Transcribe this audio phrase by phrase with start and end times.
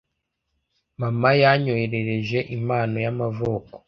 [1.01, 3.77] Mama yanyoherereje impano y'amavuko.